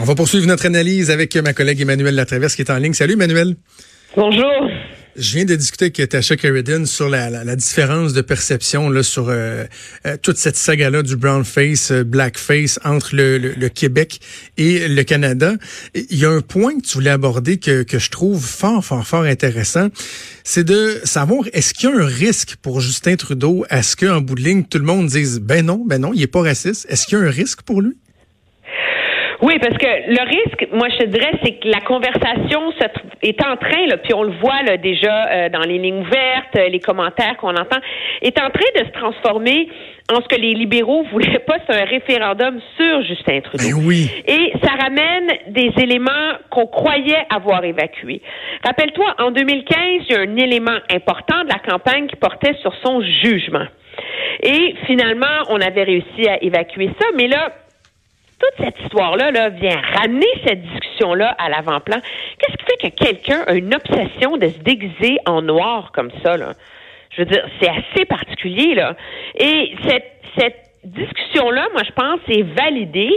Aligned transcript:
On 0.00 0.04
va 0.04 0.14
poursuivre 0.14 0.46
notre 0.46 0.66
analyse 0.66 1.10
avec 1.10 1.34
ma 1.36 1.52
collègue 1.52 1.80
Emmanuel 1.80 2.14
Latraverse 2.14 2.54
qui 2.54 2.62
est 2.62 2.70
en 2.70 2.78
ligne. 2.78 2.92
Salut 2.92 3.14
Emmanuel. 3.14 3.56
Bonjour. 4.16 4.70
Je 5.16 5.34
viens 5.34 5.44
de 5.44 5.56
discuter 5.56 5.86
avec 5.86 6.10
Tasha 6.10 6.36
Sheridan 6.36 6.86
sur 6.86 7.08
la, 7.08 7.28
la, 7.28 7.56
différence 7.56 8.12
de 8.12 8.20
perception 8.20 8.88
là, 8.88 9.02
sur 9.02 9.28
euh, 9.28 9.64
euh, 10.06 10.16
toute 10.22 10.36
cette 10.36 10.54
saga-là 10.54 11.02
du 11.02 11.16
brown 11.16 11.44
face, 11.44 11.90
euh, 11.90 12.04
black 12.04 12.38
face 12.38 12.78
entre 12.84 13.16
le, 13.16 13.38
le, 13.38 13.68
Québec 13.68 14.20
et 14.56 14.86
le 14.86 15.02
Canada. 15.02 15.54
Il 15.96 16.16
y 16.16 16.24
a 16.24 16.30
un 16.30 16.42
point 16.42 16.76
que 16.76 16.86
tu 16.86 16.94
voulais 16.94 17.10
aborder 17.10 17.58
que, 17.58 17.82
que 17.82 17.98
je 17.98 18.10
trouve 18.10 18.40
fort, 18.40 18.84
fort, 18.84 19.04
fort 19.04 19.24
intéressant. 19.24 19.88
C'est 20.44 20.64
de 20.64 21.00
savoir 21.02 21.42
est-ce 21.52 21.74
qu'il 21.74 21.90
y 21.90 21.92
a 21.92 21.96
un 21.96 22.06
risque 22.06 22.54
pour 22.62 22.80
Justin 22.80 23.16
Trudeau 23.16 23.64
à 23.70 23.82
ce 23.82 23.96
qu'en 23.96 24.20
bout 24.20 24.36
de 24.36 24.42
ligne, 24.42 24.62
tout 24.62 24.78
le 24.78 24.84
monde 24.84 25.08
dise 25.08 25.40
ben 25.40 25.66
non, 25.66 25.84
ben 25.84 26.00
non, 26.00 26.12
il 26.14 26.22
est 26.22 26.28
pas 26.28 26.42
raciste. 26.42 26.86
Est-ce 26.88 27.06
qu'il 27.06 27.18
y 27.18 27.20
a 27.20 27.24
un 27.24 27.30
risque 27.30 27.62
pour 27.62 27.82
lui? 27.82 27.96
Oui, 29.40 29.58
parce 29.60 29.76
que 29.78 29.86
le 29.86 30.28
risque, 30.28 30.68
moi 30.72 30.88
je 30.88 30.98
te 30.98 31.04
dirais, 31.04 31.32
c'est 31.44 31.52
que 31.52 31.68
la 31.68 31.80
conversation 31.80 32.72
est 33.22 33.40
en 33.44 33.56
train, 33.56 33.86
là, 33.86 33.96
puis 33.98 34.12
on 34.12 34.24
le 34.24 34.32
voit 34.32 34.62
là, 34.62 34.76
déjà 34.76 35.28
euh, 35.28 35.48
dans 35.48 35.60
les 35.60 35.78
lignes 35.78 36.00
ouvertes, 36.00 36.56
euh, 36.56 36.68
les 36.68 36.80
commentaires 36.80 37.36
qu'on 37.36 37.54
entend, 37.54 37.78
est 38.20 38.36
en 38.40 38.50
train 38.50 38.80
de 38.80 38.86
se 38.86 38.90
transformer 38.92 39.68
en 40.10 40.20
ce 40.22 40.26
que 40.26 40.40
les 40.40 40.54
libéraux 40.54 41.04
voulaient 41.12 41.38
pas, 41.40 41.56
c'est 41.66 41.80
un 41.80 41.84
référendum 41.84 42.60
sur 42.76 43.02
Justin 43.02 43.40
Trudeau. 43.40 43.78
Oui. 43.84 44.10
Et 44.26 44.52
ça 44.64 44.72
ramène 44.72 45.28
des 45.48 45.70
éléments 45.80 46.34
qu'on 46.50 46.66
croyait 46.66 47.26
avoir 47.30 47.62
évacués. 47.64 48.22
Rappelle-toi, 48.64 49.14
en 49.18 49.30
2015, 49.30 49.76
il 50.08 50.12
y 50.12 50.14
a 50.16 50.20
un 50.20 50.36
élément 50.36 50.78
important 50.92 51.44
de 51.44 51.48
la 51.48 51.58
campagne 51.58 52.06
qui 52.08 52.16
portait 52.16 52.54
sur 52.62 52.74
son 52.82 53.02
jugement. 53.02 53.66
Et 54.42 54.74
finalement, 54.86 55.26
on 55.50 55.60
avait 55.60 55.84
réussi 55.84 56.28
à 56.28 56.42
évacuer 56.42 56.90
ça, 56.98 57.06
mais 57.16 57.28
là, 57.28 57.52
toute 58.38 58.64
cette 58.64 58.80
histoire-là 58.80 59.30
là, 59.30 59.48
vient 59.48 59.80
ramener 59.94 60.26
cette 60.46 60.62
discussion-là 60.62 61.34
à 61.38 61.48
l'avant-plan. 61.48 61.98
Qu'est-ce 62.38 62.56
qui 62.56 62.64
fait 62.64 62.90
que 62.90 63.04
quelqu'un 63.04 63.42
a 63.46 63.54
une 63.54 63.74
obsession 63.74 64.36
de 64.36 64.48
se 64.48 64.58
déguiser 64.58 65.18
en 65.26 65.42
noir 65.42 65.90
comme 65.92 66.10
ça? 66.22 66.36
Là? 66.36 66.52
Je 67.10 67.22
veux 67.22 67.26
dire, 67.26 67.44
c'est 67.60 67.68
assez 67.68 68.04
particulier. 68.04 68.74
là. 68.74 68.94
Et 69.34 69.74
cette, 69.86 70.12
cette 70.38 70.68
discussion-là, 70.84 71.68
moi, 71.72 71.82
je 71.84 71.92
pense, 71.92 72.20
est 72.28 72.42
validée 72.42 73.14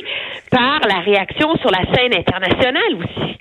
par 0.50 0.80
la 0.88 1.00
réaction 1.00 1.56
sur 1.58 1.70
la 1.70 1.84
scène 1.94 2.14
internationale 2.16 2.96
aussi. 2.96 3.38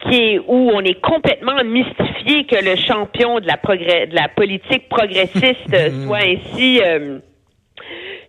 Qui 0.00 0.34
est, 0.34 0.38
où 0.46 0.70
on 0.72 0.82
est 0.82 1.00
complètement 1.00 1.64
mystifié 1.64 2.44
que 2.44 2.62
le 2.62 2.76
champion 2.76 3.40
de 3.40 3.46
la, 3.46 3.56
progrès, 3.56 4.06
de 4.06 4.14
la 4.14 4.28
politique 4.28 4.88
progressiste 4.90 5.74
soit 6.06 6.18
ainsi 6.18 6.80
euh, 6.84 7.18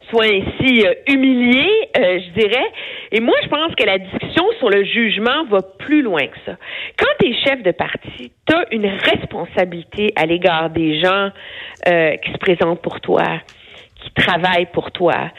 soit 0.09 0.25
ainsi 0.25 0.85
euh, 0.85 0.93
humilié, 1.07 1.65
euh, 1.97 2.19
je 2.19 2.39
dirais. 2.39 2.67
Et 3.11 3.19
moi, 3.19 3.35
je 3.43 3.47
pense 3.49 3.75
que 3.75 3.85
la 3.85 3.97
discussion 3.97 4.45
sur 4.59 4.69
le 4.69 4.83
jugement 4.83 5.45
va 5.49 5.61
plus 5.61 6.01
loin 6.01 6.25
que 6.27 6.37
ça. 6.45 6.57
Quand 6.97 7.11
tu 7.19 7.29
es 7.29 7.33
chef 7.45 7.63
de 7.63 7.71
parti, 7.71 8.31
tu 8.47 8.55
as 8.55 8.65
une 8.71 8.85
responsabilité 8.85 10.13
à 10.15 10.25
l'égard 10.25 10.69
des 10.69 10.99
gens 10.99 11.29
euh, 11.87 12.15
qui 12.17 12.31
se 12.31 12.37
présentent 12.37 12.81
pour 12.81 13.01
toi, 13.01 13.23
qui 14.01 14.11
travaillent 14.13 14.71
pour 14.71 14.91
toi. 14.91 15.31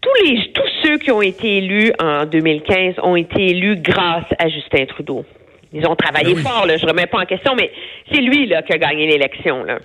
Tous 0.00 0.24
les 0.24 0.52
tous 0.52 0.68
ceux 0.82 0.98
qui 0.98 1.10
ont 1.10 1.22
été 1.22 1.58
élus 1.58 1.92
en 1.98 2.24
2015 2.24 2.94
ont 3.02 3.16
été 3.16 3.50
élus 3.50 3.76
grâce 3.76 4.26
à 4.38 4.48
Justin 4.48 4.86
Trudeau. 4.86 5.24
Ils 5.72 5.86
ont 5.86 5.94
travaillé 5.94 6.34
ben 6.34 6.42
fort, 6.42 6.66
là, 6.66 6.76
je 6.76 6.86
remets 6.86 7.06
pas 7.06 7.20
en 7.20 7.26
question, 7.26 7.54
mais 7.54 7.70
c'est 8.10 8.20
lui 8.20 8.46
là 8.46 8.62
qui 8.62 8.72
a 8.72 8.78
gagné 8.78 9.06
l'élection 9.06 9.62
là. 9.62 9.78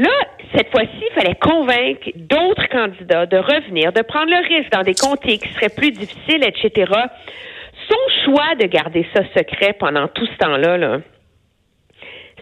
Là, 0.00 0.08
cette 0.56 0.70
fois-ci, 0.70 1.04
il 1.10 1.14
fallait 1.14 1.34
convaincre 1.34 2.08
d'autres 2.16 2.66
candidats 2.70 3.26
de 3.26 3.36
revenir, 3.36 3.92
de 3.92 4.00
prendre 4.00 4.30
le 4.30 4.48
risque 4.48 4.72
dans 4.72 4.82
des 4.82 4.94
comtés 4.94 5.36
qui 5.36 5.48
seraient 5.50 5.68
plus 5.68 5.90
difficiles, 5.90 6.42
etc. 6.42 6.90
Son 7.86 8.24
choix 8.24 8.54
de 8.58 8.66
garder 8.66 9.06
ça 9.14 9.22
secret 9.36 9.74
pendant 9.78 10.08
tout 10.08 10.24
ce 10.24 10.36
temps-là, 10.38 10.78
-là, 10.78 11.00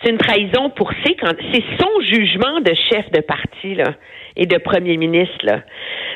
c'est 0.00 0.10
une 0.10 0.18
trahison 0.18 0.70
pour 0.70 0.92
ses 1.04 1.16
C'est 1.52 1.64
son 1.80 2.00
jugement 2.02 2.60
de 2.60 2.72
chef 2.90 3.10
de 3.10 3.20
parti 3.20 3.74
là, 3.74 3.94
et 4.36 4.46
de 4.46 4.56
premier 4.58 4.96
ministre 4.96 5.38
là, 5.42 5.62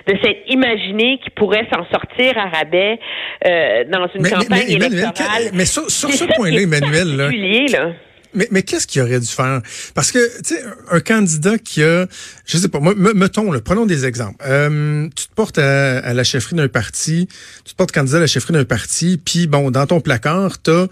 de 0.07 0.15
s'être 0.23 0.43
imaginé 0.47 1.19
qu'il 1.19 1.33
pourrait 1.33 1.67
s'en 1.73 1.85
sortir 1.91 2.39
à 2.39 2.49
rabais 2.57 3.01
euh, 3.47 3.83
dans 3.89 4.07
une 4.15 4.29
campagne 4.29 4.71
électorale. 4.71 5.51
mais 5.55 5.65
sur, 5.65 5.91
ce 5.91 6.25
point-là, 6.37 6.61
Emmanuel, 6.61 7.17
là, 7.17 7.93
mais, 8.35 8.49
mais 8.51 8.63
qu'est-ce 8.63 8.87
qu'il 8.87 9.03
aurait 9.03 9.21
dû 9.21 9.27
faire? 9.27 9.61
Parce 9.95 10.11
que, 10.13 10.19
tu 10.43 10.55
sais, 10.55 10.65
un 10.91 11.01
candidat 11.01 11.59
qui 11.59 11.83
a, 11.83 12.07
je 12.47 12.59
sais 12.59 12.69
pas, 12.69 12.81
mettons, 12.81 13.53
là, 13.53 13.61
prenons 13.61 13.87
des 13.87 14.05
exemples. 14.05 14.43
Euh, 14.47 15.09
tu 15.15 15.27
te 15.27 15.35
portes 15.35 15.59
à, 15.59 16.15
la 16.15 16.25
chefferie 16.25 16.57
d'un 16.57 16.69
parti, 16.69 17.29
tu 17.65 17.73
te 17.73 17.77
portes 17.77 17.93
candidat 17.93 18.19
à 18.19 18.21
la 18.21 18.27
chefferie 18.27 18.53
d'un 18.55 18.65
parti, 18.65 19.21
puis 19.23 19.47
bon, 19.47 19.71
dans 19.71 19.87
ton 19.87 20.01
placard, 20.01 20.61
t'as 20.63 20.87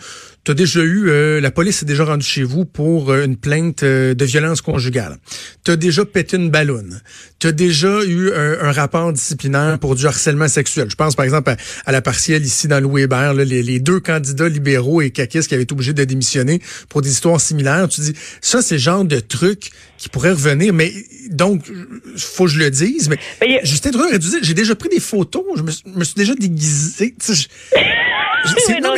tu 0.44 0.52
as 0.52 0.54
déjà 0.54 0.80
eu, 0.80 1.10
euh, 1.10 1.40
la 1.40 1.50
police 1.50 1.82
est 1.82 1.86
déjà 1.86 2.04
rendue 2.04 2.24
chez 2.24 2.42
vous 2.42 2.64
pour 2.64 3.10
euh, 3.10 3.24
une 3.24 3.36
plainte 3.36 3.82
euh, 3.82 4.14
de 4.14 4.24
violence 4.24 4.62
conjugale. 4.62 5.18
Tu 5.64 5.70
as 5.70 5.76
déjà 5.76 6.06
pété 6.06 6.38
une 6.38 6.48
ballonne. 6.48 7.02
Tu 7.38 7.46
as 7.46 7.52
déjà 7.52 8.02
eu 8.04 8.32
un, 8.32 8.72
rapport 8.72 9.12
disciplinaire 9.12 9.78
pour 9.78 9.96
du 9.96 10.06
harcèlement 10.06 10.48
sexuel. 10.48 10.88
Je 10.90 10.94
pense 10.94 11.14
par 11.14 11.24
exemple 11.24 11.54
à, 11.84 11.92
la 11.92 12.00
partielle 12.00 12.44
ici 12.44 12.68
dans 12.68 12.80
Louis 12.80 13.02
Hébert, 13.02 13.34
les, 13.34 13.62
les, 13.62 13.80
deux 13.80 14.00
candidats 14.00 14.48
libéraux 14.48 15.02
et 15.02 15.10
caquistes 15.10 15.48
qui 15.48 15.54
avaient 15.54 15.64
été 15.64 15.72
obligés 15.72 15.92
de 15.92 16.04
démissionner 16.04 16.60
pour 16.88 17.02
des 17.02 17.10
histoires 17.10 17.40
similaires. 17.40 17.88
Tu 17.88 18.00
dis, 18.00 18.14
ça 18.40 18.62
c'est 18.62 18.76
le 18.76 18.80
genre 18.80 19.04
de 19.04 19.20
truc 19.20 19.70
qui 19.98 20.08
pourrait 20.08 20.32
revenir. 20.32 20.72
Mais 20.72 20.92
donc, 21.30 21.70
faut 22.16 22.44
que 22.44 22.50
je 22.50 22.58
le 22.58 22.70
dise, 22.70 23.08
mais, 23.08 23.60
Justin 23.64 23.90
Trudeau 23.90 24.18
j'ai 24.42 24.54
déjà 24.54 24.74
pris 24.74 24.88
des 24.88 25.00
photos, 25.00 25.44
je 25.56 25.62
me, 25.62 26.04
suis 26.04 26.14
déjà 26.14 26.34
déguisé. 26.34 27.14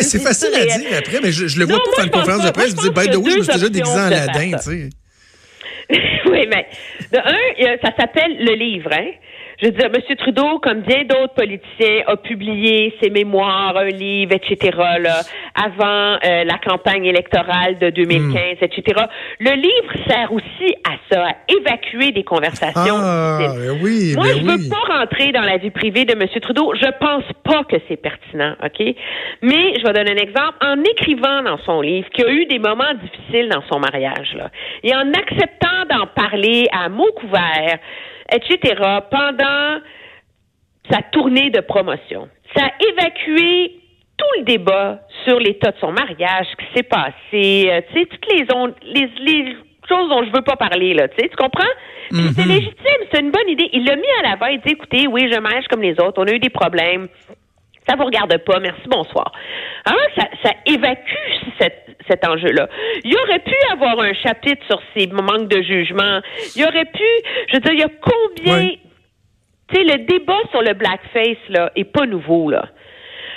non, 0.02 0.08
mais 0.08 0.10
c'est 0.10 0.18
facile 0.18 0.54
à 0.54 0.64
dire 0.64 0.98
après, 0.98 1.20
mais 1.22 1.32
je, 1.32 1.58
le 1.58 1.64
vois 1.64 1.78
tout 1.78 1.90
dans 1.96 2.04
une 2.04 2.10
conférence 2.10 2.44
de 2.44 2.50
presse. 2.50 2.70
Je 2.70 2.76
me 2.76 2.82
dis, 2.82 2.90
by 2.90 3.08
the 3.08 3.16
way, 3.16 3.30
je 3.32 3.38
me 3.38 3.42
suis 3.42 3.52
déjà 3.52 3.68
déguisé 3.68 3.94
en 3.94 4.04
Aladdin, 4.04 4.56
tu 4.56 4.62
sais. 4.62 4.88
oui, 6.30 6.46
mais 6.48 6.66
de 7.12 7.18
un, 7.18 7.76
ça 7.84 7.92
s'appelle 7.98 8.36
le 8.38 8.54
livre, 8.54 8.90
hein? 8.92 9.10
Je 9.62 9.68
veux 9.68 9.74
dire, 9.74 9.90
M. 9.94 10.16
Trudeau, 10.16 10.58
comme 10.58 10.80
bien 10.80 11.04
d'autres 11.04 11.34
politiciens, 11.34 12.02
a 12.08 12.16
publié 12.16 12.92
ses 13.00 13.10
mémoires, 13.10 13.76
un 13.76 13.90
livre, 13.90 14.32
etc., 14.32 14.76
là, 14.98 15.20
avant 15.54 16.18
euh, 16.24 16.42
la 16.42 16.58
campagne 16.58 17.04
électorale 17.04 17.78
de 17.78 17.90
2015, 17.90 18.34
hmm. 18.34 18.64
etc. 18.64 19.02
Le 19.38 19.52
livre 19.52 20.08
sert 20.08 20.32
aussi 20.32 20.74
à 20.82 20.94
ça, 21.08 21.26
à 21.26 21.34
évacuer 21.48 22.10
des 22.10 22.24
conversations. 22.24 22.96
Ah, 22.98 23.38
ben 23.38 23.78
oui, 23.80 24.14
Moi, 24.16 24.26
ben 24.26 24.36
je 24.36 24.44
veux 24.44 24.68
pas 24.68 24.98
rentrer 24.98 25.30
dans 25.30 25.42
la 25.42 25.58
vie 25.58 25.70
privée 25.70 26.06
de 26.06 26.12
M. 26.12 26.26
Trudeau. 26.40 26.74
Je 26.74 26.90
pense 26.98 27.24
pas 27.44 27.62
que 27.62 27.76
c'est 27.86 27.98
pertinent, 27.98 28.56
OK? 28.64 28.84
Mais 29.42 29.78
je 29.78 29.86
vais 29.86 29.92
donner 29.92 30.10
un 30.10 30.22
exemple. 30.22 30.58
En 30.60 30.82
écrivant 30.82 31.42
dans 31.44 31.58
son 31.58 31.82
livre 31.82 32.08
qu'il 32.10 32.24
y 32.24 32.28
a 32.28 32.32
eu 32.32 32.46
des 32.46 32.58
moments 32.58 32.94
difficiles 33.00 33.48
dans 33.48 33.62
son 33.70 33.78
mariage, 33.78 34.34
là, 34.34 34.50
et 34.82 34.92
en 34.92 35.12
acceptant 35.12 35.84
d'en 35.88 36.06
parler 36.08 36.66
à 36.72 36.88
mots 36.88 37.12
couverts, 37.14 37.78
etc., 38.34 38.74
pendant 39.10 39.80
sa 40.90 41.02
tournée 41.12 41.50
de 41.50 41.60
promotion. 41.60 42.28
Ça 42.56 42.66
a 42.66 42.70
évacué 42.90 43.78
tout 44.16 44.38
le 44.38 44.44
débat 44.44 45.00
sur 45.24 45.38
l'état 45.38 45.70
de 45.70 45.78
son 45.78 45.92
mariage, 45.92 46.46
ce 46.50 46.56
qui 46.56 46.72
s'est 46.74 46.82
passé, 46.82 47.70
euh, 47.70 47.80
tu 47.92 48.00
sais, 48.00 48.06
toutes 48.06 48.26
les, 48.32 49.08
les, 49.20 49.56
choses 49.88 50.08
dont 50.08 50.24
je 50.24 50.30
veux 50.32 50.42
pas 50.42 50.56
parler, 50.56 50.94
là, 50.94 51.08
tu 51.08 51.16
sais, 51.18 51.28
tu 51.28 51.36
comprends? 51.36 51.64
C'est 52.10 52.16
mm-hmm. 52.16 52.48
légitime, 52.48 53.02
c'est 53.10 53.20
une 53.20 53.30
bonne 53.30 53.48
idée. 53.48 53.68
Il 53.72 53.84
l'a 53.84 53.96
mis 53.96 54.02
à 54.20 54.28
l'avant, 54.28 54.46
il 54.46 54.60
dit, 54.60 54.72
écoutez, 54.72 55.06
oui, 55.06 55.30
je 55.32 55.38
mariage 55.40 55.64
comme 55.68 55.82
les 55.82 55.98
autres, 55.98 56.22
on 56.22 56.26
a 56.26 56.32
eu 56.32 56.38
des 56.38 56.50
problèmes, 56.50 57.08
ça 57.88 57.96
vous 57.96 58.04
regarde 58.04 58.36
pas, 58.38 58.60
merci, 58.60 58.82
bonsoir. 58.86 59.32
Alors, 59.84 60.00
ça, 60.16 60.24
ça 60.44 60.50
évacue 60.66 61.68
cet 62.08 62.26
enjeu-là. 62.26 62.68
Il 63.04 63.12
y 63.12 63.16
aurait 63.16 63.40
pu 63.40 63.54
avoir 63.72 64.00
un 64.00 64.12
chapitre 64.14 64.64
sur 64.66 64.82
ces 64.96 65.06
manques 65.08 65.48
de 65.48 65.62
jugement. 65.62 66.20
Il 66.56 66.64
aurait 66.64 66.84
pu, 66.84 67.04
je 67.48 67.54
veux 67.54 67.60
dire, 67.60 67.72
il 67.72 67.80
y 67.80 67.84
a 67.84 67.88
combien... 68.00 68.70
Tu 69.68 69.76
sais, 69.76 69.84
le 69.84 70.04
débat 70.04 70.38
sur 70.50 70.60
le 70.60 70.74
blackface, 70.74 71.38
là, 71.48 71.70
est 71.76 71.84
pas 71.84 72.04
nouveau, 72.04 72.50
là. 72.50 72.68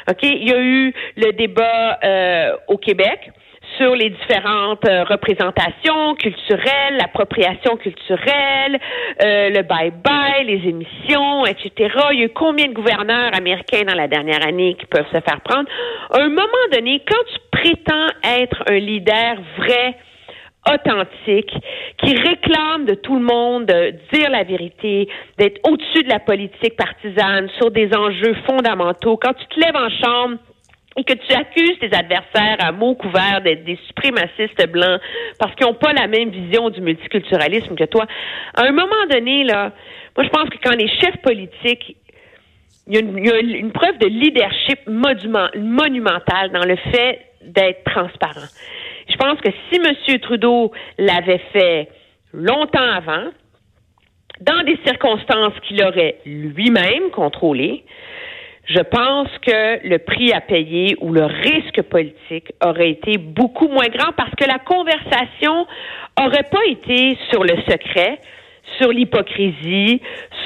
OK? 0.10 0.24
Il 0.24 0.50
y 0.50 0.54
a 0.54 0.60
eu 0.60 0.94
le 1.16 1.32
débat 1.32 2.00
euh, 2.04 2.58
au 2.68 2.78
Québec 2.78 3.32
sur 3.78 3.96
les 3.96 4.10
différentes 4.10 4.88
euh, 4.88 5.04
représentations 5.04 6.16
culturelles, 6.16 6.98
l'appropriation 7.00 7.78
culturelle, 7.78 8.80
euh, 9.24 9.50
le 9.50 9.62
bye-bye, 9.62 10.46
les 10.46 10.70
émissions, 10.70 11.46
etc. 11.46 11.94
Il 12.12 12.20
y 12.20 12.22
a 12.24 12.26
eu 12.26 12.30
combien 12.30 12.68
de 12.68 12.74
gouverneurs 12.74 13.36
américains 13.36 13.84
dans 13.88 13.96
la 13.96 14.08
dernière 14.08 14.46
année 14.46 14.76
qui 14.76 14.86
peuvent 14.86 15.08
se 15.08 15.20
faire 15.22 15.42
prendre? 15.42 15.70
À 16.12 16.22
un 16.22 16.30
moment 16.30 16.66
donné, 16.72 17.04
quand 17.08 17.24
tu 17.34 17.40
prétends 17.52 18.08
être 18.24 18.64
un 18.68 18.80
leader 18.80 19.36
vrai, 19.58 19.96
authentique, 20.72 21.54
qui 21.98 22.16
réclame 22.16 22.86
de 22.86 22.96
tout 22.96 23.16
le 23.16 23.22
monde 23.22 23.66
de 23.66 23.94
dire 24.12 24.30
la 24.32 24.44
vérité, 24.44 25.08
d'être 25.38 25.60
au-dessus 25.70 26.04
de 26.04 26.10
la 26.10 26.20
politique 26.20 26.76
partisane 26.76 27.50
sur 27.60 27.72
des 27.72 27.90
enjeux 27.96 28.36
fondamentaux. 28.48 29.18
Quand 29.18 29.34
tu 29.34 29.46
te 29.48 29.60
lèves 29.60 29.76
en 29.76 29.90
chambre 29.90 30.38
et 30.98 31.04
que 31.04 31.14
tu 31.14 31.34
accuses 31.34 31.78
tes 31.80 31.94
adversaires 31.94 32.58
à 32.60 32.72
mots 32.72 32.96
couverts 32.96 33.42
d'être 33.44 33.64
des 33.66 33.78
suprémacistes 33.88 34.70
blancs 34.70 35.02
parce 35.40 35.54
qu'ils 35.56 35.68
n'ont 35.68 35.74
pas 35.74 35.94
la 35.94 36.08
même 36.08 36.30
vision 36.30 36.70
du 36.70 36.82
multiculturalisme 36.82 37.76
que 37.76 37.84
toi, 37.84 38.06
à 38.56 38.64
un 38.64 38.72
moment 38.72 39.06
donné, 39.10 39.44
là, 39.44 39.74
moi 40.16 40.26
je 40.26 40.30
pense 40.30 40.50
que 40.50 40.58
quand 40.64 40.76
les 40.76 40.88
chefs 40.88 41.22
politiques 41.22 41.98
il 42.88 42.94
y, 42.94 42.98
a 43.32 43.40
une, 43.40 43.72
preuve 43.72 43.98
de 43.98 44.06
leadership 44.06 44.80
monumentale 44.88 46.52
dans 46.52 46.66
le 46.66 46.76
fait 46.76 47.20
d'être 47.42 47.84
transparent. 47.84 48.48
Je 49.10 49.16
pense 49.16 49.40
que 49.42 49.50
si 49.70 49.80
M. 49.84 50.20
Trudeau 50.20 50.72
l'avait 51.00 51.42
fait 51.52 51.90
longtemps 52.32 52.92
avant, 52.96 53.32
dans 54.42 54.64
des 54.64 54.78
circonstances 54.86 55.54
qu'il 55.64 55.84
aurait 55.84 56.18
lui-même 56.26 57.10
contrôlées, 57.12 57.84
je 58.68 58.80
pense 58.80 59.30
que 59.46 59.88
le 59.88 60.00
prix 60.00 60.34
à 60.34 60.42
payer 60.42 60.96
ou 61.00 61.14
le 61.14 61.26
risque 61.26 61.84
politique 61.84 62.52
aurait 62.64 62.90
été 62.90 63.18
beaucoup 63.18 63.68
moins 63.68 63.88
grand 63.88 64.12
parce 64.18 64.32
que 64.32 64.46
la 64.46 64.60
conversation 64.60 65.68
aurait 66.20 66.48
pas 66.52 66.66
été 66.68 67.18
sur 67.30 67.44
le 67.44 67.56
secret, 67.70 68.20
sur 68.80 68.90
l'hypocrisie, 68.92 70.02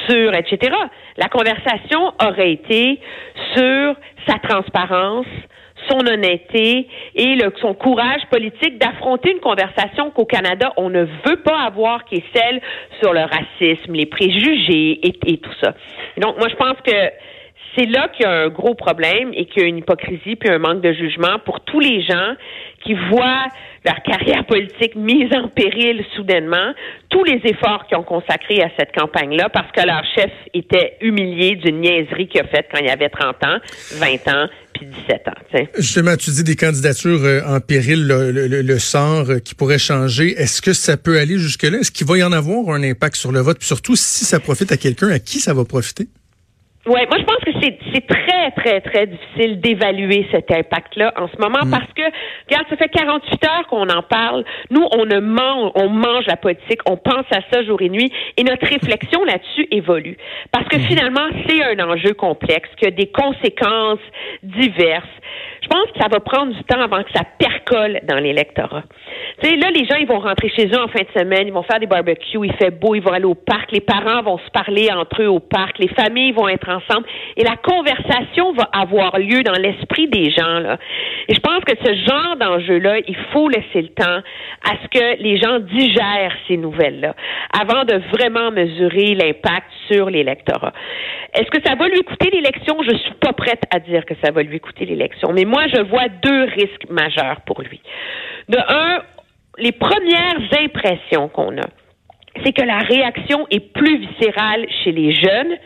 sur 0.10 0.33
etc. 0.33 0.75
La 1.18 1.30
conversation 1.30 2.12
aurait 2.21 2.51
été 2.51 3.00
sur 3.56 3.95
sa 4.27 4.38
transparence, 4.39 5.25
son 5.89 6.06
honnêteté 6.06 6.89
et 7.15 7.38
son 7.62 7.74
courage 7.74 8.22
politique 8.30 8.77
d'affronter 8.80 9.31
une 9.31 9.39
conversation 9.39 10.12
qu'au 10.12 10.25
Canada, 10.25 10.74
on 10.75 10.89
ne 10.89 11.04
veut 11.25 11.42
pas 11.44 11.62
avoir, 11.62 12.04
qui 12.04 12.15
est 12.15 12.24
celle 12.36 12.60
sur 13.01 13.13
le 13.13 13.22
racisme, 13.22 13.94
les 13.94 14.06
préjugés 14.06 15.00
et 15.04 15.38
tout 15.38 15.54
ça. 15.63 15.74
donc, 16.18 16.38
moi, 16.38 16.50
je 16.50 16.56
pense 16.56 16.75
que 16.86 17.12
c'est 17.75 17.86
là 17.86 18.07
qu'il 18.10 18.25
y 18.25 18.30
a 18.30 18.31
un 18.31 18.50
gros 18.50 18.75
problème 18.75 19.31
et 19.33 19.45
qu'il 19.45 19.62
y 19.62 19.66
a 19.66 19.68
une 19.68 19.77
hypocrisie 19.77 20.36
puis 20.36 20.50
un 20.50 20.60
manque 20.60 20.81
de 20.81 20.94
jugement 20.94 21.39
pour 21.45 21.62
tous 21.62 21.80
les 21.80 22.01
gens 22.01 22.36
qui 22.83 22.94
voient 23.12 23.48
leur 23.86 24.01
carrière 24.04 24.45
politique 24.45 24.95
mise 24.95 25.31
en 25.33 25.48
péril 25.48 26.04
soudainement, 26.16 26.74
tous 27.10 27.24
les 27.24 27.42
efforts 27.45 27.86
qu'ils 27.88 27.98
ont 27.98 28.04
consacrés 28.04 28.62
à 28.62 28.69
cette 28.77 28.94
campagne-là 28.95 29.50
parce 29.50 29.71
que 29.71 29.86
leur 29.86 30.04
chef 30.16 30.31
était 30.54 30.98
humilié 31.01 31.56
d'une 31.56 31.81
niaiserie 31.81 32.27
qu'il 32.27 32.42
a 32.42 32.45
faite 32.45 32.68
quand 32.74 32.80
il 32.81 32.89
avait 32.89 33.10
30 33.10 33.36
ans, 33.44 33.57
20 33.94 34.33
ans, 34.33 34.48
puis 34.74 34.86
17 34.86 35.27
ans. 35.27 35.68
Justement, 35.77 36.15
tu 36.15 36.31
dis 36.31 36.44
des 36.44 36.56
candidatures 36.56 37.24
euh, 37.24 37.42
en 37.45 37.60
péril, 37.60 38.07
le, 38.07 38.80
sort 38.80 39.30
euh, 39.30 39.39
qui 39.39 39.56
pourrait 39.56 39.80
changer. 39.80 40.31
Est-ce 40.38 40.62
que 40.62 40.74
ça 40.74 40.98
peut 40.98 41.18
aller 41.18 41.38
jusque-là? 41.38 41.80
Est-ce 41.80 41.92
qu'il 41.92 42.07
va 42.07 42.18
y 42.18 42.24
en 42.24 42.31
avoir 42.31 42.69
un 42.69 42.83
impact 42.83 43.15
sur 43.15 43.31
le 43.31 43.39
vote? 43.39 43.60
Puis 43.60 43.68
surtout, 43.68 43.95
si 43.95 44.25
ça 44.25 44.39
profite 44.39 44.72
à 44.72 44.77
quelqu'un, 44.77 45.10
à 45.10 45.19
qui 45.19 45.39
ça 45.39 45.54
va 45.54 45.65
profiter? 45.65 46.07
Oui, 46.89 47.01
moi 47.07 47.19
je 47.19 47.24
pense 47.24 47.38
que 47.45 47.51
c'est 47.62 48.07
très, 48.07 48.50
très, 48.51 48.81
très 48.81 49.06
difficile 49.06 49.62
d'évaluer 49.62 50.27
cet 50.31 50.51
impact-là 50.51 51.13
en 51.18 51.27
ce 51.27 51.39
moment 51.39 51.63
mm. 51.63 51.69
parce 51.69 51.94
que, 51.95 52.01
regarde, 52.50 52.65
ça 52.68 52.77
fait 52.77 52.89
48 52.89 53.45
heures 53.45 53.68
qu'on 53.68 53.88
en 53.89 54.01
parle. 54.01 54.44
Nous, 54.71 54.83
on 54.94 55.06
ne 55.06 55.19
mange, 55.19 55.71
on 55.75 55.88
mange 55.88 56.25
la 56.25 56.36
politique, 56.36 56.80
on 56.88 56.97
pense 56.97 57.25
à 57.31 57.41
ça 57.51 57.63
jour 57.63 57.80
et 57.83 57.89
nuit 57.89 58.12
et 58.38 58.44
notre 58.44 58.65
réflexion 58.65 59.24
là-dessus 59.24 59.68
évolue. 59.69 60.18
Parce 60.51 60.68
que 60.68 60.77
mm. 60.77 60.81
finalement, 60.81 61.27
c'est 61.47 61.63
un 61.63 61.80
enjeu 61.88 62.15
complexe, 62.15 62.69
qui 62.77 62.88
a 62.88 62.91
des 62.91 63.12
conséquences 63.12 64.00
diverses. 64.41 65.06
Je 65.62 65.68
pense 65.68 65.91
que 65.91 66.00
ça 66.01 66.07
va 66.07 66.19
prendre 66.19 66.53
du 66.56 66.63
temps 66.63 66.81
avant 66.81 67.03
que 67.03 67.12
ça 67.13 67.21
percole 67.38 68.00
dans 68.07 68.18
l'électorat. 68.18 68.83
Là, 69.41 69.71
les 69.71 69.86
gens, 69.86 69.95
ils 69.95 70.07
vont 70.07 70.19
rentrer 70.19 70.50
chez 70.50 70.68
eux 70.68 70.80
en 70.80 70.88
fin 70.88 71.00
de 71.01 71.19
semaine, 71.19 71.47
ils 71.47 71.53
vont 71.53 71.63
faire 71.63 71.80
des 71.80 71.88
barbecues, 71.88 72.39
il 72.44 72.53
fait 72.53 72.71
beau, 72.71 72.94
ils 72.95 73.01
vont 73.01 73.12
aller 73.12 73.25
au 73.25 73.36
parc, 73.36 73.71
les 73.71 73.80
parents 73.80 74.21
vont 74.21 74.38
se 74.38 74.50
parler 74.51 74.89
entre 74.91 75.21
eux 75.21 75.27
au 75.27 75.39
parc, 75.39 75.80
les 75.80 75.88
familles 75.88 76.33
vont 76.33 76.47
être 76.50 76.68
ensemble 76.69 77.06
et 77.38 77.44
la 77.44 77.56
conversation 77.56 78.51
va 78.53 78.69
avoir 78.74 79.18
lieu 79.18 79.41
dans 79.44 79.53
l'esprit 79.53 80.07
des 80.07 80.30
gens. 80.31 80.59
Là. 80.59 80.77
Et 81.27 81.33
je 81.33 81.39
pense 81.39 81.63
que 81.63 81.74
ce 81.83 81.94
genre 81.94 82.36
d'enjeu-là, 82.38 83.00
il 83.07 83.15
faut 83.31 83.47
laisser 83.47 83.81
le 83.81 83.89
temps 83.89 84.21
à 84.69 84.74
ce 84.83 84.88
que 85.00 85.21
les 85.21 85.38
gens 85.38 85.59
digèrent 85.59 86.36
ces 86.47 86.57
nouvelles-là 86.57 87.15
avant 87.59 87.86
de 87.86 87.95
vraiment 88.12 88.51
mesurer 88.51 89.15
l'impact 89.15 89.68
sur 89.89 90.09
l'électorat. 90.09 90.74
Est-ce 91.33 91.50
que 91.50 91.62
ça 91.65 91.75
va 91.75 91.88
lui 91.88 92.01
coûter 92.01 92.30
l'élection? 92.31 92.77
Je 92.83 92.95
suis 92.97 93.13
pas 93.21 93.33
prête 93.33 93.63
à 93.71 93.80
dire 93.80 94.06
que 94.06 94.15
ça 94.24 94.31
va 94.31 94.44
lui 94.44 94.59
coûter 94.59 94.86
l'élection. 94.86 95.31
Mais 95.33 95.45
moi, 95.45 95.68
je 95.74 95.81
vois 95.81 96.07
deux 96.24 96.44
risques 96.45 96.89
majeurs 96.89 97.41
pour 97.45 97.62
lui. 97.62 97.81
De 98.50 98.57
un, 98.57 99.01
les 99.60 99.72
premières 99.72 100.42
impressions 100.62 101.30
qu'on 101.30 101.58
a, 101.58 101.68
c'est 102.44 102.54
que 102.54 102.64
la 102.64 102.80
réaction 102.80 103.48
est 103.52 103.74
plus 103.74 104.00
viscérale 104.00 104.66
chez 104.84 104.92
les 104.92 105.14
jeunes 105.14 105.58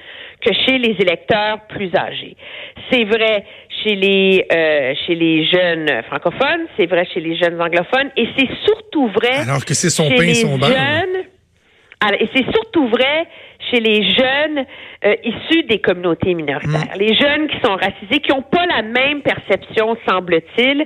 que 0.42 0.54
chez 0.66 0.78
les 0.78 0.96
électeurs 1.00 1.60
plus 1.70 1.96
âgés. 1.96 2.36
C'est 2.92 3.06
vrai 3.06 3.46
chez 3.84 3.96
les 3.96 4.46
euh, 4.52 4.94
chez 5.06 5.16
les 5.16 5.46
jeunes 5.46 6.04
francophones, 6.08 6.68
c'est 6.78 6.86
vrai 6.86 7.06
chez 7.14 7.22
les 7.22 7.38
jeunes 7.38 7.62
anglophones, 7.62 8.12
et 8.18 8.28
c'est 8.38 8.50
surtout 8.66 9.08
vrai 9.10 9.40
alors 9.42 9.64
que 9.66 9.74
c'est 9.74 9.90
son 9.90 10.10
chez 10.10 10.16
pain 10.16 10.24
les 10.24 10.34
son 10.36 10.58
jeunes. 10.60 11.24
et 12.20 12.30
c'est 12.36 12.52
surtout 12.52 12.88
vrai 12.88 13.28
chez 13.72 13.80
les 13.80 14.04
jeunes 14.04 14.66
euh, 15.06 15.16
issus 15.24 15.64
des 15.64 15.80
communautés 15.80 16.34
minoritaires, 16.34 16.96
mm. 16.96 17.00
les 17.00 17.16
jeunes 17.16 17.48
qui 17.48 17.58
sont 17.64 17.76
racisés, 17.76 18.20
qui 18.20 18.32
n'ont 18.32 18.42
pas 18.42 18.66
la 18.66 18.82
même 18.82 19.22
perception, 19.22 19.96
semble-t-il, 20.08 20.86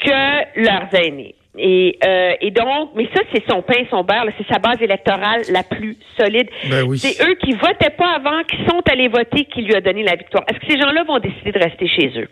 que 0.00 0.60
leurs 0.60 0.94
aînés. 0.94 1.34
Et, 1.58 1.98
euh, 2.04 2.32
et 2.40 2.50
donc, 2.50 2.90
mais 2.94 3.08
ça, 3.14 3.22
c'est 3.32 3.42
son 3.48 3.62
pain, 3.62 3.84
son 3.90 4.04
beurre, 4.04 4.26
c'est 4.38 4.46
sa 4.52 4.58
base 4.58 4.80
électorale 4.80 5.42
la 5.50 5.62
plus 5.62 5.96
solide. 6.18 6.48
Ben 6.70 6.84
oui. 6.86 6.98
C'est 6.98 7.22
eux 7.28 7.34
qui 7.34 7.52
votaient 7.52 7.94
pas 7.96 8.14
avant, 8.16 8.42
qui 8.44 8.56
sont 8.68 8.82
allés 8.90 9.08
voter, 9.08 9.44
qui 9.44 9.62
lui 9.62 9.74
a 9.74 9.80
donné 9.80 10.02
la 10.02 10.14
victoire. 10.14 10.44
Est-ce 10.48 10.58
que 10.60 10.72
ces 10.72 10.80
gens-là 10.80 11.04
vont 11.04 11.18
décider 11.18 11.52
de 11.52 11.58
rester 11.58 11.88
chez 11.88 12.12
eux? 12.16 12.28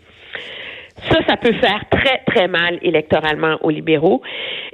Ça, 1.11 1.19
ça 1.27 1.37
peut 1.37 1.53
faire 1.53 1.83
très, 1.91 2.23
très 2.25 2.47
mal 2.47 2.79
électoralement 2.81 3.57
aux 3.61 3.69
libéraux. 3.69 4.21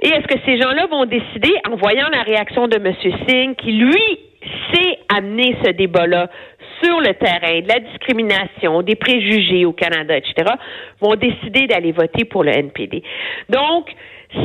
Et 0.00 0.08
est-ce 0.08 0.26
que 0.26 0.40
ces 0.46 0.60
gens-là 0.60 0.86
vont 0.86 1.04
décider, 1.04 1.52
en 1.70 1.76
voyant 1.76 2.08
la 2.08 2.22
réaction 2.22 2.66
de 2.66 2.76
M. 2.76 2.94
Singh, 3.28 3.54
qui, 3.56 3.72
lui, 3.72 4.18
sait 4.72 4.98
amener 5.14 5.56
ce 5.64 5.70
débat-là 5.70 6.30
sur 6.82 7.00
le 7.00 7.14
terrain 7.14 7.60
de 7.60 7.68
la 7.68 7.80
discrimination, 7.80 8.82
des 8.82 8.96
préjugés 8.96 9.64
au 9.64 9.72
Canada, 9.72 10.16
etc., 10.16 10.34
vont 11.00 11.14
décider 11.14 11.66
d'aller 11.66 11.92
voter 11.92 12.24
pour 12.24 12.42
le 12.42 12.52
NPD. 12.52 13.02
Donc, 13.48 13.90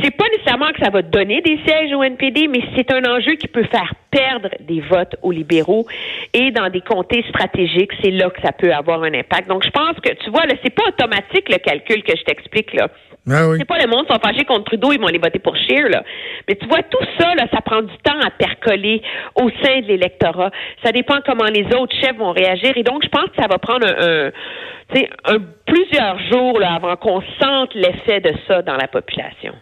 c'est 0.02 0.16
pas 0.16 0.24
nécessairement 0.36 0.70
que 0.72 0.82
ça 0.82 0.90
va 0.90 1.02
donner 1.02 1.40
des 1.40 1.58
sièges 1.66 1.92
au 1.92 2.02
NPD, 2.02 2.48
mais 2.48 2.60
c'est 2.76 2.92
un 2.92 3.04
enjeu 3.04 3.34
qui 3.34 3.48
peut 3.48 3.64
faire 3.64 3.92
perdre 4.10 4.50
des 4.60 4.80
votes 4.80 5.16
aux 5.22 5.32
libéraux 5.32 5.86
et 6.34 6.50
dans 6.50 6.68
des 6.68 6.80
comtés 6.80 7.24
stratégiques, 7.28 7.92
c'est 8.02 8.10
là 8.10 8.30
que 8.30 8.40
ça 8.42 8.52
peut 8.52 8.72
avoir 8.72 9.02
un 9.02 9.14
impact. 9.14 9.48
Donc, 9.48 9.64
je 9.64 9.70
pense 9.70 9.96
que, 10.02 10.12
tu 10.22 10.30
vois, 10.30 10.46
là, 10.46 10.54
c'est 10.62 10.74
pas 10.74 10.84
automatique 10.88 11.48
le 11.48 11.58
calcul 11.58 12.02
que 12.02 12.16
je 12.16 12.22
t'explique, 12.22 12.72
là. 12.74 12.88
Ah 13.28 13.44
c'est 13.58 13.66
pas 13.66 13.78
le 13.78 13.86
monde 13.86 14.06
sont 14.08 14.18
fâchés 14.18 14.44
contre 14.44 14.64
Trudeau, 14.64 14.92
ils 14.92 14.98
vont 14.98 15.06
aller 15.06 15.18
voter 15.18 15.38
pour 15.38 15.54
Scheer, 15.54 15.88
là. 15.90 16.02
Mais 16.48 16.54
tu 16.54 16.66
vois, 16.66 16.82
tout 16.82 17.04
ça, 17.18 17.34
là, 17.34 17.46
ça 17.52 17.60
prend 17.60 17.82
du 17.82 17.96
temps 17.98 18.18
à 18.18 18.30
percoler 18.30 19.02
au 19.36 19.50
sein 19.62 19.80
de 19.80 19.86
l'électorat. 19.86 20.50
Ça 20.82 20.90
dépend 20.90 21.18
comment 21.26 21.44
les 21.44 21.66
autres 21.76 21.94
chefs 22.00 22.16
vont 22.16 22.32
réagir. 22.32 22.72
Et 22.76 22.82
donc, 22.82 23.04
je 23.04 23.08
pense 23.08 23.26
que 23.26 23.36
ça 23.36 23.46
va 23.46 23.58
prendre 23.58 23.86
un, 23.86 24.30
un, 25.26 25.38
plusieurs 25.70 26.18
jours 26.30 26.60
avant 26.62 26.96
qu'on 26.96 27.22
sente 27.40 27.74
l'effet 27.74 28.20
de 28.20 28.32
ça 28.46 28.62
dans 28.62 28.76
la 28.76 28.88
population. 28.88 29.54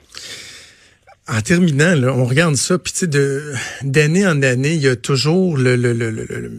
En 1.28 1.40
terminant, 1.42 1.94
là, 1.94 2.12
on 2.14 2.24
regarde 2.24 2.56
ça, 2.56 2.78
puis 2.78 2.92
tu 2.92 3.06
sais, 3.10 3.52
d'année 3.82 4.26
en 4.26 4.42
année, 4.42 4.72
il 4.72 4.82
y 4.82 4.88
a 4.88 4.96
toujours 4.96 5.58
le, 5.58 5.76
le, 5.76 5.92
le, 5.92 6.10
le 6.10 6.50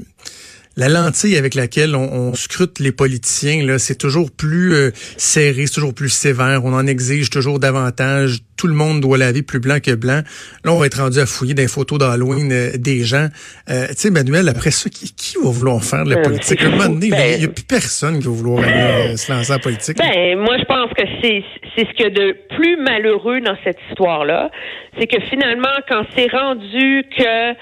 la 0.79 0.87
lentille 0.87 1.35
avec 1.35 1.55
laquelle 1.55 1.93
on, 1.93 2.33
scrute 2.35 2.79
les 2.79 2.93
politiciens, 2.93 3.77
c'est 3.77 3.97
toujours 3.97 4.31
plus 4.31 4.73
euh, 4.73 4.91
serré, 5.17 5.67
c'est 5.67 5.73
toujours 5.73 5.93
plus 5.93 6.09
sévère. 6.09 6.63
On 6.63 6.73
en 6.73 6.87
exige 6.87 7.29
toujours 7.29 7.59
davantage. 7.59 8.39
Tout 8.59 8.67
le 8.67 8.73
monde 8.73 8.99
doit 8.99 9.17
laver 9.17 9.41
plus 9.41 9.61
blanc 9.61 9.77
que 9.81 9.95
blanc. 9.95 10.19
Là, 10.65 10.73
on 10.73 10.77
va 10.77 10.87
être 10.87 10.99
rendu 10.99 11.17
à 11.17 11.25
fouiller 11.25 11.53
des 11.53 11.69
photos 11.69 11.97
d'Halloween 11.97 12.51
euh, 12.51 12.71
des 12.77 13.05
gens. 13.05 13.27
Euh, 13.69 13.87
tu 13.87 13.95
sais, 13.95 14.11
Manuel, 14.11 14.49
après 14.49 14.71
ça, 14.71 14.89
qui, 14.89 15.37
va 15.41 15.49
vouloir 15.49 15.81
faire 15.81 16.03
de 16.03 16.09
la 16.09 16.17
politique? 16.17 16.61
À 16.61 16.65
un 16.65 16.69
moment 16.71 16.89
donné, 16.89 17.07
il 17.07 17.13
n'y 17.13 17.45
a 17.45 17.47
ben, 17.47 17.53
plus 17.53 17.63
personne 17.63 18.19
qui 18.19 18.25
va 18.25 18.33
vouloir 18.33 18.65
aller, 18.65 19.15
se 19.15 19.31
lancer 19.31 19.53
en 19.53 19.59
politique. 19.59 19.97
Ben, 19.97 20.37
moi, 20.37 20.57
je 20.57 20.65
pense 20.65 20.91
que 20.91 21.03
c'est 21.21 21.41
c'est 21.79 21.87
ce 21.87 21.93
qu'il 21.93 22.03
y 22.03 22.07
a 22.07 22.09
de 22.09 22.35
plus 22.49 22.75
malheureux 22.75 23.39
dans 23.39 23.55
cette 23.63 23.77
histoire-là, 23.89 24.49
c'est 24.97 25.07
que 25.07 25.21
finalement, 25.29 25.67
quand 25.87 26.03
c'est 26.15 26.29
rendu 26.29 27.05
que 27.17 27.51
euh, 27.51 27.53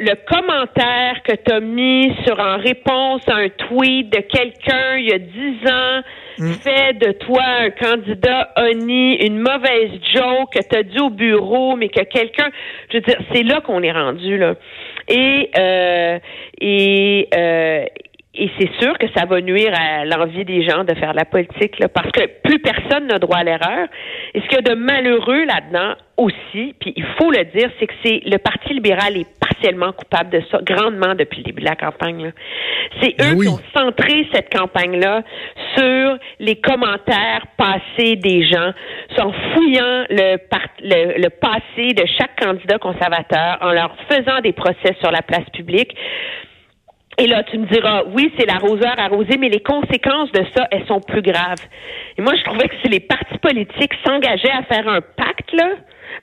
le 0.00 0.14
commentaire 0.26 1.22
que 1.22 1.32
tu 1.32 1.52
as 1.52 1.60
mis 1.60 2.14
sur 2.24 2.40
en 2.40 2.56
réponse 2.56 3.22
à 3.28 3.36
un 3.36 3.48
tweet 3.48 4.10
de 4.10 4.20
quelqu'un 4.20 4.96
il 4.96 5.08
y 5.08 5.12
a 5.12 5.18
dix 5.18 5.70
ans 5.70 6.02
mm. 6.38 6.52
fait 6.54 6.92
de 6.94 7.12
toi 7.12 7.42
un 7.42 7.70
candidat 7.70 8.52
honni, 8.56 9.16
une 9.16 9.38
mauvaise 9.38 9.90
joke 10.12 10.52
que 10.52 10.60
tu 10.68 10.76
as 10.76 10.82
dit 10.82 11.00
au 11.00 11.10
bureau, 11.10 11.76
mais 11.76 11.88
que 11.88 12.02
quelqu'un, 12.02 12.50
je 12.90 12.98
veux 12.98 13.02
dire, 13.02 13.18
c'est 13.32 13.42
là 13.42 13.60
qu'on 13.60 13.82
est 13.82 13.92
rendu 13.92 14.38
là. 14.38 14.54
Et 15.08 15.50
euh, 15.58 16.18
et 16.60 17.28
euh, 17.34 17.84
et 18.36 18.50
c'est 18.58 18.70
sûr 18.80 18.98
que 18.98 19.06
ça 19.16 19.26
va 19.26 19.40
nuire 19.40 19.72
à 19.74 20.04
l'envie 20.04 20.44
des 20.44 20.64
gens 20.68 20.82
de 20.84 20.94
faire 20.94 21.12
de 21.12 21.16
la 21.16 21.24
politique, 21.24 21.78
là, 21.78 21.88
parce 21.88 22.10
que 22.10 22.26
plus 22.42 22.58
personne 22.58 23.06
n'a 23.06 23.18
droit 23.18 23.38
à 23.38 23.44
l'erreur. 23.44 23.86
Et 24.34 24.40
ce 24.40 24.46
qu'il 24.48 24.56
y 24.56 24.58
a 24.58 24.74
de 24.74 24.74
malheureux 24.74 25.44
là-dedans 25.44 25.94
aussi, 26.16 26.74
puis 26.80 26.92
il 26.96 27.04
faut 27.18 27.30
le 27.30 27.44
dire, 27.56 27.70
c'est 27.78 27.86
que 27.86 27.94
c'est 28.04 28.22
le 28.24 28.38
Parti 28.38 28.74
libéral 28.74 29.16
est 29.16 29.26
partiellement 29.38 29.92
coupable 29.92 30.30
de 30.30 30.42
ça, 30.50 30.58
grandement 30.62 31.14
depuis 31.14 31.38
le 31.38 31.44
début 31.44 31.60
de 31.62 31.68
la 31.68 31.76
campagne. 31.76 32.32
C'est 33.00 33.14
eux 33.20 33.40
qui 33.40 33.48
ont 33.48 33.60
centré 33.76 34.26
cette 34.32 34.52
campagne-là 34.52 35.22
sur 35.76 36.18
les 36.40 36.56
commentaires 36.56 37.46
passés 37.56 38.16
des 38.16 38.46
gens, 38.46 38.72
en 39.18 39.32
fouillant 39.32 40.04
le, 40.10 40.38
le, 40.82 41.22
le 41.22 41.28
passé 41.30 41.94
de 41.94 42.04
chaque 42.18 42.40
candidat 42.40 42.78
conservateur, 42.78 43.58
en 43.60 43.72
leur 43.72 43.94
faisant 44.08 44.40
des 44.40 44.52
procès 44.52 44.96
sur 45.00 45.10
la 45.10 45.22
place 45.22 45.48
publique. 45.52 45.94
Et 47.18 47.26
là, 47.26 47.44
tu 47.44 47.58
me 47.58 47.66
diras, 47.66 48.02
oui, 48.12 48.32
c'est 48.36 48.46
l'arroseur 48.46 48.98
arrosé, 48.98 49.36
mais 49.38 49.48
les 49.48 49.60
conséquences 49.60 50.32
de 50.32 50.44
ça, 50.56 50.66
elles 50.70 50.86
sont 50.86 51.00
plus 51.00 51.22
graves. 51.22 51.62
Et 52.18 52.22
moi, 52.22 52.34
je 52.36 52.42
trouvais 52.44 52.68
que 52.68 52.74
si 52.82 52.88
les 52.88 53.00
partis 53.00 53.38
politiques 53.38 53.92
s'engageaient 54.04 54.50
à 54.50 54.62
faire 54.64 54.88
un 54.88 55.00
pacte, 55.00 55.52
là, 55.52 55.70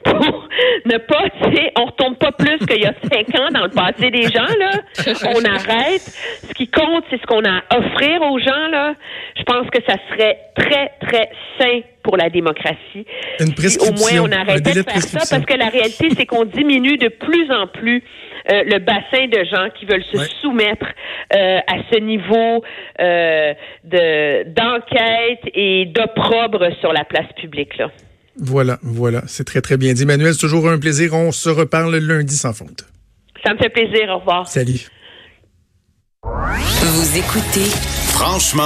pour 0.03 0.49
ne 0.85 0.97
pas, 0.97 1.23
tu 1.41 1.55
sais, 1.55 1.71
on 1.77 1.85
retombe 1.85 2.17
pas 2.17 2.31
plus 2.31 2.57
qu'il 2.65 2.81
y 2.81 2.85
a 2.85 2.93
cinq 3.09 3.39
ans 3.39 3.49
dans 3.53 3.63
le 3.63 3.69
passé 3.69 4.09
des 4.09 4.23
gens, 4.23 4.53
là. 4.59 4.71
On 5.35 5.43
arrête. 5.45 6.01
Ce 6.01 6.53
qui 6.53 6.67
compte, 6.67 7.03
c'est 7.09 7.21
ce 7.21 7.25
qu'on 7.25 7.43
a 7.43 7.61
à 7.69 7.77
offrir 7.77 8.21
aux 8.21 8.39
gens, 8.39 8.67
là. 8.69 8.93
Je 9.37 9.43
pense 9.43 9.69
que 9.69 9.81
ça 9.87 9.95
serait 10.09 10.37
très, 10.55 10.91
très 11.01 11.29
sain 11.59 11.81
pour 12.03 12.17
la 12.17 12.29
démocratie. 12.29 13.05
Une 13.39 13.53
prescription. 13.53 13.93
au 13.93 14.21
moins, 14.21 14.29
on 14.29 14.31
arrêtait 14.31 14.73
de 14.73 14.83
faire 14.83 15.01
ça 15.01 15.19
parce 15.29 15.45
que 15.45 15.57
la 15.57 15.69
réalité, 15.69 16.09
c'est 16.17 16.25
qu'on 16.25 16.45
diminue 16.45 16.97
de 16.97 17.09
plus 17.09 17.51
en 17.51 17.67
plus 17.67 18.03
euh, 18.49 18.63
le 18.65 18.79
bassin 18.79 19.27
de 19.27 19.43
gens 19.45 19.69
qui 19.77 19.85
veulent 19.85 20.03
se 20.03 20.17
soumettre 20.41 20.87
euh, 21.35 21.59
à 21.67 21.77
ce 21.91 21.99
niveau 21.99 22.63
euh, 22.99 23.53
de 23.83 24.43
d'enquête 24.49 25.51
et 25.53 25.85
d'opprobre 25.85 26.67
sur 26.79 26.93
la 26.93 27.03
place 27.03 27.31
publique 27.39 27.77
là. 27.77 27.89
Voilà, 28.37 28.79
voilà, 28.81 29.21
c'est 29.27 29.43
très 29.43 29.61
très 29.61 29.77
bien 29.77 29.93
dit. 29.93 30.05
Manuel, 30.05 30.33
c'est 30.33 30.39
toujours 30.39 30.69
un 30.69 30.79
plaisir. 30.79 31.13
On 31.13 31.31
se 31.31 31.49
reparle 31.49 31.95
lundi 31.97 32.35
sans 32.35 32.53
faute. 32.53 32.85
Ça 33.45 33.53
me 33.53 33.59
fait 33.59 33.69
plaisir. 33.69 34.09
Au 34.09 34.19
revoir. 34.19 34.47
Salut. 34.47 34.87
Vous 36.23 37.17
écoutez 37.17 37.69
Franchement 38.13 38.63